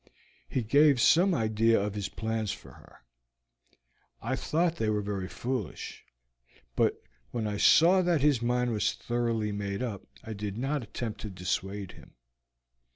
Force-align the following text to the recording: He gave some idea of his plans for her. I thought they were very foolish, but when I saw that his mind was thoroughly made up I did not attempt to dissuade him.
He 0.49 0.63
gave 0.63 0.99
some 0.99 1.35
idea 1.35 1.79
of 1.79 1.93
his 1.93 2.09
plans 2.09 2.51
for 2.51 2.71
her. 2.71 3.03
I 4.19 4.35
thought 4.35 4.77
they 4.77 4.89
were 4.89 5.03
very 5.03 5.27
foolish, 5.27 6.03
but 6.75 7.03
when 7.29 7.45
I 7.45 7.57
saw 7.57 8.01
that 8.01 8.21
his 8.21 8.41
mind 8.41 8.71
was 8.73 8.93
thoroughly 8.93 9.51
made 9.51 9.83
up 9.83 10.07
I 10.23 10.33
did 10.33 10.57
not 10.57 10.81
attempt 10.81 11.21
to 11.21 11.29
dissuade 11.29 11.91
him. 11.91 12.15